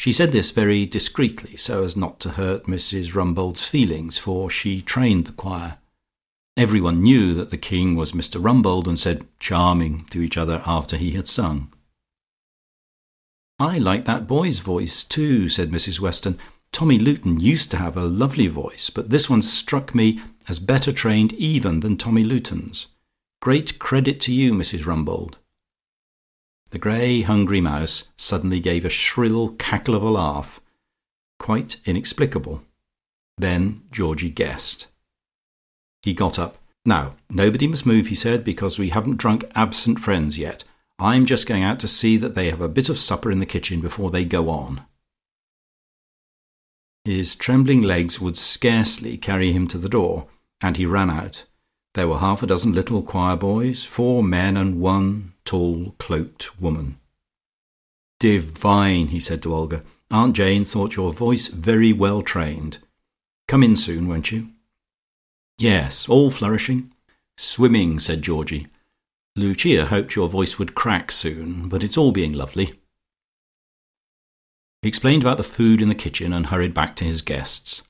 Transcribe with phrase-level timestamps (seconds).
[0.00, 4.80] She said this very discreetly, so as not to hurt Mrs Rumbold's feelings, for she
[4.80, 5.76] trained the choir.
[6.56, 10.96] Everyone knew that the king was Mr Rumbold, and said "charming" to each other after
[10.96, 11.70] he had sung.
[13.58, 16.38] "I like that boy's voice, too," said Mrs Weston.
[16.72, 20.92] "Tommy Luton used to have a lovely voice, but this one struck me as better
[20.92, 22.86] trained even than Tommy Luton's.
[23.42, 25.36] Great credit to you, Mrs Rumbold."
[26.70, 30.60] The grey hungry mouse suddenly gave a shrill cackle of a laugh,
[31.38, 32.64] quite inexplicable.
[33.36, 34.86] Then Georgie guessed.
[36.02, 36.58] He got up.
[36.84, 40.64] "Now nobody must move," he said, "because we haven't drunk absent friends yet.
[40.98, 43.46] I'm just going out to see that they have a bit of supper in the
[43.46, 44.82] kitchen before they go on."
[47.04, 50.28] His trembling legs would scarcely carry him to the door,
[50.60, 51.46] and he ran out.
[51.94, 56.96] There were half a dozen little choir boys, four men and one tall cloaked woman.
[58.20, 59.82] "Divine!" he said to Olga.
[60.08, 62.78] "Aunt Jane thought your voice very well trained.
[63.48, 64.52] Come in soon, won't you?"
[65.58, 66.92] "Yes, all flourishing."
[67.36, 68.68] "Swimming," said Georgie.
[69.34, 72.78] "Lucia hoped your voice would crack soon, but it's all being lovely."
[74.82, 77.82] He explained about the food in the kitchen, and hurried back to his guests.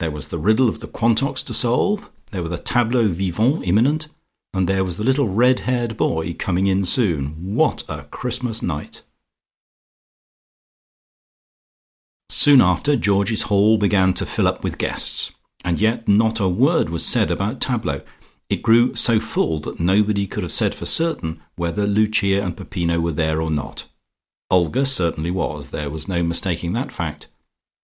[0.00, 4.08] There was the riddle of the Quantocks to solve, there were the tableaux vivants imminent,
[4.54, 7.54] and there was the little red haired boy coming in soon.
[7.54, 9.02] What a Christmas night!
[12.28, 15.32] Soon after Georgie's hall began to fill up with guests,
[15.64, 18.02] and yet not a word was said about tableaux.
[18.48, 23.00] It grew so full that nobody could have said for certain whether Lucia and Peppino
[23.00, 23.86] were there or not.
[24.50, 27.28] Olga certainly was, there was no mistaking that fact,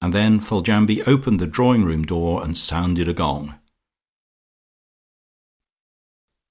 [0.00, 3.54] and then Foljambe opened the drawing room door and sounded a gong.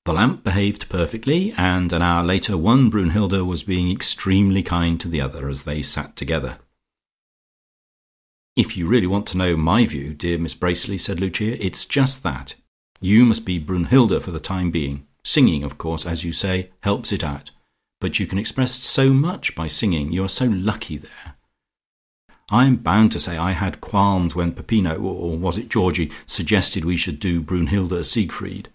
[0.05, 5.07] The lamp behaved perfectly, and an hour later one Brunnhilde was being extremely kind to
[5.07, 6.59] the other as they sat together.
[8.55, 12.21] "If you really want to know my view, dear Miss Bracely," said Lucia, "it's just
[12.21, 12.53] that.
[13.01, 15.07] You must be Brunnhilde for the time being.
[15.23, 17.49] Singing, of course, as you say, helps it out,
[17.99, 21.35] but you can express so much by singing, you are so lucky there.
[22.49, 26.95] I'm bound to say I had qualms when Peppino, or was it Georgie, suggested we
[26.95, 28.69] should do Brunnhilde Siegfried.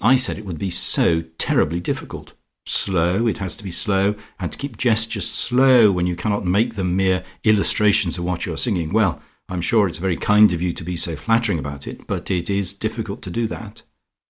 [0.00, 2.34] I said it would be so terribly difficult.
[2.66, 6.74] Slow, it has to be slow, and to keep gestures slow when you cannot make
[6.74, 10.60] them mere illustrations of what you are singing, well, I'm sure it's very kind of
[10.60, 13.82] you to be so flattering about it, but it is difficult to do that.